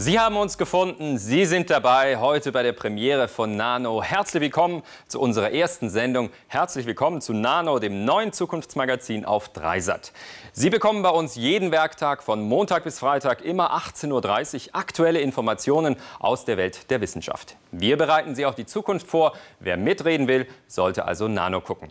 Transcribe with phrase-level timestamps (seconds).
[0.00, 4.00] Sie haben uns gefunden, Sie sind dabei heute bei der Premiere von Nano.
[4.00, 6.30] Herzlich willkommen zu unserer ersten Sendung.
[6.46, 10.12] Herzlich willkommen zu Nano, dem neuen Zukunftsmagazin auf Dreisat.
[10.52, 15.96] Sie bekommen bei uns jeden Werktag von Montag bis Freitag immer 18.30 Uhr aktuelle Informationen
[16.20, 17.56] aus der Welt der Wissenschaft.
[17.72, 19.32] Wir bereiten Sie auf die Zukunft vor.
[19.58, 21.86] Wer mitreden will, sollte also Nano gucken.